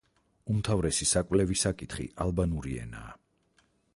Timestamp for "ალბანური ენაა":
2.27-3.13